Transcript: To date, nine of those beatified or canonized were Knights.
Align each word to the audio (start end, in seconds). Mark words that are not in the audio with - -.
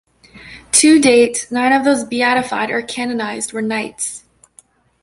To 0.71 0.99
date, 0.99 1.45
nine 1.51 1.71
of 1.73 1.85
those 1.85 2.03
beatified 2.03 2.71
or 2.71 2.81
canonized 2.81 3.53
were 3.53 3.61
Knights. 3.61 4.23